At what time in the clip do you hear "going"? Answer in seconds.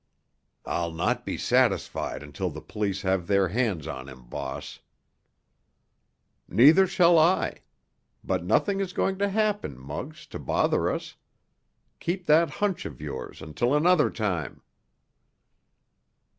8.93-9.19